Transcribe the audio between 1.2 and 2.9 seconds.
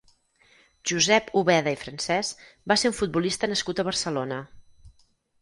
Ubeda i Francés va